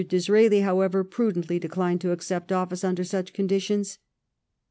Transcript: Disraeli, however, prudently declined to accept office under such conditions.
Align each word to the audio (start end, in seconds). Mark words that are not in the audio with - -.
Disraeli, 0.07 0.61
however, 0.61 1.03
prudently 1.03 1.59
declined 1.59 2.01
to 2.01 2.09
accept 2.09 2.51
office 2.51 2.83
under 2.83 3.03
such 3.03 3.33
conditions. 3.33 3.99